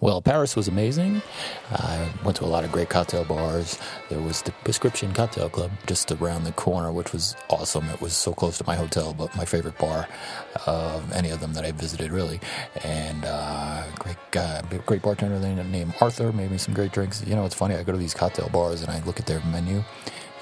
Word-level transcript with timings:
Well, 0.00 0.22
Paris 0.22 0.54
was 0.54 0.68
amazing. 0.68 1.22
I 1.72 2.08
went 2.24 2.36
to 2.36 2.44
a 2.44 2.46
lot 2.46 2.62
of 2.62 2.70
great 2.70 2.88
cocktail 2.88 3.24
bars. 3.24 3.80
There 4.08 4.20
was 4.20 4.42
the 4.42 4.52
Prescription 4.62 5.12
Cocktail 5.12 5.48
Club 5.48 5.72
just 5.88 6.12
around 6.12 6.44
the 6.44 6.52
corner, 6.52 6.92
which 6.92 7.12
was 7.12 7.34
awesome. 7.50 7.88
It 7.88 8.00
was 8.00 8.12
so 8.12 8.32
close 8.32 8.58
to 8.58 8.64
my 8.64 8.76
hotel, 8.76 9.12
but 9.12 9.34
my 9.34 9.44
favorite 9.44 9.76
bar 9.76 10.06
of 10.66 11.10
any 11.12 11.30
of 11.30 11.40
them 11.40 11.52
that 11.54 11.64
I 11.64 11.72
visited, 11.72 12.12
really. 12.12 12.38
And 12.84 13.24
uh, 13.24 13.86
great 13.98 14.18
guy, 14.30 14.62
great 14.86 15.02
bartender 15.02 15.40
named 15.64 15.94
Arthur 16.00 16.32
made 16.32 16.52
me 16.52 16.58
some 16.58 16.74
great 16.74 16.92
drinks. 16.92 17.24
You 17.26 17.34
know, 17.34 17.44
it's 17.44 17.56
funny. 17.56 17.74
I 17.74 17.82
go 17.82 17.90
to 17.90 17.98
these 17.98 18.14
cocktail 18.14 18.48
bars 18.50 18.82
and 18.82 18.90
I 18.92 19.02
look 19.04 19.18
at 19.18 19.26
their 19.26 19.42
menu 19.46 19.82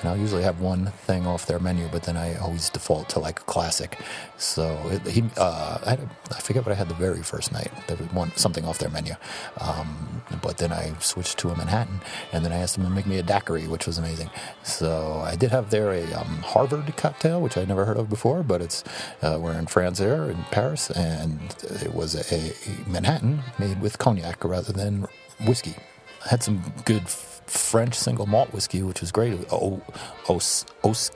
and 0.00 0.08
I'll 0.10 0.16
usually 0.16 0.42
have 0.42 0.60
one 0.60 0.86
thing 1.06 1.26
off 1.26 1.46
their 1.46 1.58
menu, 1.58 1.88
but 1.90 2.04
then 2.04 2.16
I 2.16 2.36
always 2.36 2.70
default 2.70 3.08
to 3.10 3.18
like 3.18 3.40
a 3.40 3.44
classic. 3.44 3.98
So 4.36 4.78
it, 4.90 5.06
he, 5.06 5.24
uh, 5.36 5.78
I, 5.86 5.98
I 6.34 6.40
forget 6.40 6.64
what 6.64 6.72
I 6.72 6.74
had 6.74 6.88
the 6.88 6.94
very 6.94 7.22
first 7.22 7.52
night. 7.52 7.70
There 7.86 7.96
was 7.96 8.12
one 8.12 8.32
something 8.36 8.64
off 8.64 8.78
their 8.78 8.90
menu, 8.90 9.14
um, 9.60 10.22
but 10.42 10.58
then 10.58 10.72
I 10.72 10.92
switched 11.00 11.38
to 11.38 11.50
a 11.50 11.56
Manhattan, 11.56 12.00
and 12.32 12.44
then 12.44 12.52
I 12.52 12.58
asked 12.58 12.76
them 12.76 12.84
to 12.84 12.90
make 12.90 13.06
me 13.06 13.18
a 13.18 13.22
daiquiri, 13.22 13.66
which 13.68 13.86
was 13.86 13.98
amazing. 13.98 14.30
So 14.62 15.22
I 15.24 15.36
did 15.36 15.50
have 15.50 15.70
there 15.70 15.92
a 15.92 16.04
um, 16.14 16.38
Harvard 16.42 16.96
cocktail, 16.96 17.40
which 17.40 17.56
I'd 17.56 17.68
never 17.68 17.84
heard 17.84 17.96
of 17.96 18.10
before, 18.10 18.42
but 18.42 18.60
it's 18.60 18.84
uh, 19.22 19.38
we're 19.40 19.58
in 19.58 19.66
France 19.66 19.98
here 19.98 20.24
in 20.24 20.44
Paris, 20.50 20.90
and 20.90 21.40
it 21.82 21.94
was 21.94 22.14
a, 22.14 22.36
a 22.36 22.88
Manhattan 22.90 23.42
made 23.58 23.80
with 23.80 23.98
cognac 23.98 24.44
rather 24.44 24.72
than 24.72 25.06
whiskey. 25.46 25.76
I 26.24 26.28
had 26.30 26.42
some 26.42 26.62
good 26.84 27.04
French 27.46 27.94
single 27.94 28.26
malt 28.26 28.52
whiskey, 28.52 28.82
which 28.82 29.00
was 29.00 29.12
great. 29.12 29.38
O, 29.52 29.80
os, 30.28 30.64
os, 30.84 31.10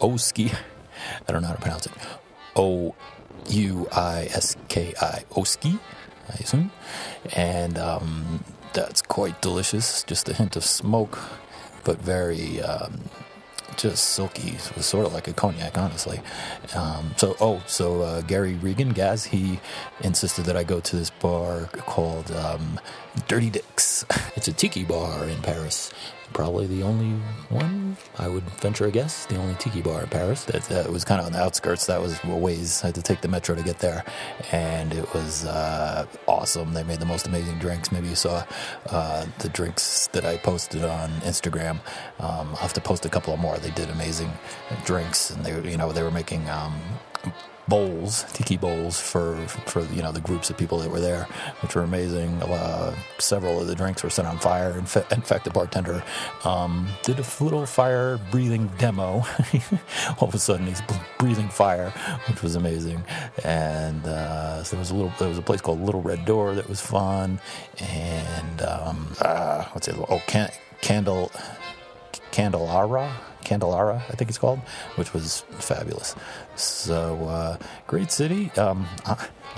Oski. 0.00 0.52
I 1.28 1.32
don't 1.32 1.42
know 1.42 1.48
how 1.48 1.54
to 1.54 1.60
pronounce 1.60 1.86
it. 1.86 1.92
O 2.56 2.94
U 3.48 3.88
I 3.92 4.28
S 4.32 4.56
K 4.68 4.94
I. 5.00 5.24
Oski, 5.36 5.78
I 6.28 6.34
assume. 6.34 6.70
And 7.34 7.78
um, 7.78 8.44
that's 8.72 9.02
quite 9.02 9.40
delicious. 9.42 10.02
Just 10.04 10.28
a 10.28 10.34
hint 10.34 10.56
of 10.56 10.64
smoke, 10.64 11.18
but 11.84 11.98
very 11.98 12.60
um, 12.62 13.00
just 13.76 14.04
silky. 14.10 14.50
It 14.50 14.72
was 14.76 14.86
sort 14.86 15.06
of 15.06 15.12
like 15.12 15.28
a 15.28 15.32
cognac, 15.32 15.76
honestly. 15.78 16.20
Um, 16.74 17.14
so, 17.16 17.36
oh, 17.40 17.62
so 17.66 18.02
uh, 18.02 18.20
Gary 18.22 18.54
Regan, 18.54 18.90
Gaz, 18.90 19.24
he 19.24 19.60
insisted 20.02 20.44
that 20.46 20.56
I 20.56 20.64
go 20.64 20.80
to 20.80 20.96
this 20.96 21.10
bar 21.10 21.66
called 21.72 22.30
um, 22.32 22.80
Dirty 23.28 23.50
Dicks. 23.50 24.04
It's 24.36 24.48
a 24.48 24.52
tiki 24.52 24.84
bar 24.84 25.24
in 25.26 25.40
Paris. 25.42 25.92
Probably 26.34 26.66
the 26.66 26.82
only 26.82 27.12
one, 27.48 27.96
I 28.18 28.26
would 28.26 28.42
venture 28.60 28.86
a 28.86 28.90
guess, 28.90 29.24
the 29.26 29.36
only 29.36 29.54
tiki 29.54 29.80
bar 29.80 30.02
in 30.02 30.08
Paris. 30.08 30.44
That, 30.44 30.64
that 30.64 30.90
was 30.90 31.04
kind 31.04 31.20
of 31.20 31.26
on 31.26 31.32
the 31.32 31.38
outskirts. 31.38 31.86
That 31.86 32.02
was 32.02 32.18
a 32.24 32.36
ways. 32.36 32.82
I 32.82 32.88
had 32.88 32.96
to 32.96 33.02
take 33.02 33.20
the 33.20 33.28
metro 33.28 33.54
to 33.54 33.62
get 33.62 33.78
there. 33.78 34.04
And 34.50 34.92
it 34.92 35.14
was 35.14 35.44
uh, 35.46 36.06
awesome. 36.26 36.74
They 36.74 36.82
made 36.82 36.98
the 36.98 37.06
most 37.06 37.28
amazing 37.28 37.60
drinks. 37.60 37.92
Maybe 37.92 38.08
you 38.08 38.16
saw 38.16 38.44
uh, 38.90 39.26
the 39.38 39.48
drinks 39.48 40.08
that 40.08 40.24
I 40.24 40.36
posted 40.38 40.84
on 40.84 41.08
Instagram. 41.20 41.78
Um, 42.18 42.48
I'll 42.50 42.56
have 42.56 42.72
to 42.74 42.80
post 42.80 43.06
a 43.06 43.08
couple 43.08 43.36
more. 43.36 43.56
They 43.58 43.70
did 43.70 43.88
amazing 43.90 44.32
drinks. 44.84 45.30
And 45.30 45.44
they, 45.44 45.70
you 45.70 45.76
know, 45.76 45.92
they 45.92 46.02
were 46.02 46.10
making. 46.10 46.50
Um, 46.50 46.80
bowls, 47.68 48.24
tiki 48.32 48.56
bowls 48.56 49.00
for 49.00 49.36
for 49.66 49.82
you 49.86 50.02
know 50.02 50.12
the 50.12 50.20
groups 50.20 50.50
of 50.50 50.56
people 50.56 50.78
that 50.78 50.90
were 50.90 51.00
there, 51.00 51.24
which 51.60 51.74
were 51.74 51.82
amazing. 51.82 52.42
Uh, 52.42 52.94
several 53.18 53.60
of 53.60 53.66
the 53.66 53.74
drinks 53.74 54.02
were 54.02 54.10
set 54.10 54.24
on 54.26 54.38
fire. 54.38 54.76
In, 54.78 54.84
fa- 54.86 55.06
in 55.10 55.22
fact, 55.22 55.44
the 55.44 55.50
bartender 55.50 56.02
um, 56.44 56.88
did 57.02 57.18
a 57.18 57.24
little 57.42 57.66
fire 57.66 58.18
breathing 58.30 58.70
demo. 58.78 59.24
All 60.20 60.28
of 60.28 60.34
a 60.34 60.38
sudden, 60.38 60.66
he's 60.66 60.82
breathing 61.18 61.48
fire, 61.48 61.90
which 62.28 62.42
was 62.42 62.54
amazing. 62.54 63.04
And 63.44 64.04
uh, 64.06 64.62
so 64.62 64.76
there 64.76 64.80
was 64.80 64.90
a 64.90 64.94
little 64.94 65.12
there 65.18 65.28
was 65.28 65.38
a 65.38 65.42
place 65.42 65.60
called 65.60 65.80
Little 65.80 66.02
Red 66.02 66.24
Door 66.24 66.56
that 66.56 66.68
was 66.68 66.80
fun, 66.80 67.40
and 67.80 68.62
um, 68.62 69.08
uh, 69.20 69.64
what's 69.72 69.88
it? 69.88 69.96
Oh, 70.08 70.22
can- 70.26 70.50
Candle 70.82 71.30
Candelara 72.30 73.10
Candelara, 73.44 73.96
I 74.10 74.14
think 74.16 74.30
it's 74.30 74.38
called, 74.38 74.58
which 74.96 75.12
was 75.12 75.44
fabulous. 75.58 76.14
So, 76.56 77.26
uh, 77.26 77.56
great 77.86 78.10
city. 78.10 78.50
Um, 78.56 78.86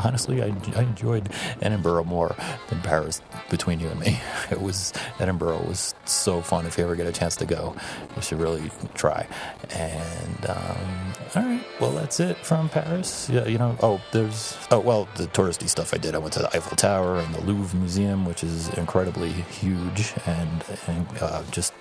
honestly, 0.05 0.43
I, 0.43 0.55
I, 0.75 0.83
enjoyed 0.83 1.29
Edinburgh 1.61 2.05
more 2.05 2.35
than 2.69 2.81
Paris 2.81 3.21
between 3.51 3.81
you 3.81 3.89
and 3.89 4.01
me. 4.01 4.21
It 4.51 4.63
was, 4.63 4.93
Edinburgh 5.19 5.65
was 5.67 5.95
so 6.05 6.41
fun. 6.41 6.67
If 6.67 6.79
you 6.79 6.85
ever 6.85 6.95
get 6.95 7.07
a 7.09 7.13
chance 7.13 7.35
to 7.37 7.47
go, 7.47 7.75
you 8.15 8.23
should 8.23 8.39
really 8.39 8.71
try. 8.95 9.27
And, 9.71 10.47
um, 10.49 11.13
all 11.35 11.43
right, 11.43 11.67
well, 11.81 11.91
that's 11.91 12.21
it 12.21 12.37
from 12.39 12.69
Paris. 12.69 13.29
Yeah, 13.29 13.47
you 13.47 13.59
know, 13.59 13.77
oh, 13.83 14.01
there's, 14.13 14.57
oh, 14.71 14.79
well, 14.79 15.09
the 15.17 15.27
touristy 15.27 15.69
stuff 15.69 15.93
I 15.93 15.99
did. 15.99 16.15
I 16.15 16.19
went 16.19 16.33
to 16.35 16.41
the 16.41 16.57
Eiffel 16.57 16.77
Tower 16.77 17.17
and 17.17 17.35
the 17.35 17.41
Louvre 17.41 17.77
Museum, 17.79 18.25
which 18.25 18.45
is 18.45 18.69
incredibly 18.75 19.31
huge 19.33 20.15
and, 20.27 20.65
and 20.87 21.07
uh, 21.21 21.43
just 21.51 21.73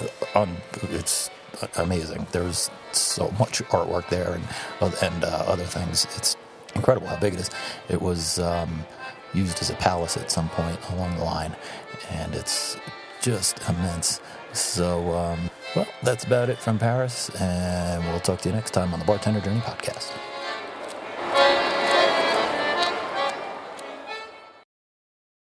uh, 0.00 0.38
on, 0.38 0.56
it's, 0.90 1.28
amazing. 1.76 2.26
There's 2.32 2.70
so 2.92 3.30
much 3.38 3.62
artwork 3.64 4.08
there 4.08 4.32
and 4.32 4.94
and 5.02 5.24
uh, 5.24 5.44
other 5.46 5.64
things. 5.64 6.06
It's 6.16 6.36
incredible 6.74 7.08
how 7.08 7.18
big 7.18 7.34
it 7.34 7.40
is. 7.40 7.50
It 7.88 8.00
was 8.00 8.38
um, 8.38 8.84
used 9.34 9.60
as 9.60 9.70
a 9.70 9.74
palace 9.74 10.16
at 10.16 10.30
some 10.30 10.48
point 10.50 10.78
along 10.90 11.16
the 11.16 11.24
line, 11.24 11.54
and 12.10 12.34
it's 12.34 12.76
just 13.20 13.58
immense. 13.68 14.20
So, 14.52 15.12
um, 15.12 15.50
well, 15.74 15.86
that's 16.02 16.24
about 16.24 16.50
it 16.50 16.58
from 16.58 16.78
Paris, 16.78 17.30
and 17.40 18.04
we'll 18.04 18.20
talk 18.20 18.40
to 18.42 18.48
you 18.48 18.54
next 18.54 18.72
time 18.72 18.92
on 18.92 19.00
the 19.00 19.06
Bartender 19.06 19.40
Journey 19.40 19.60
podcast. 19.60 20.12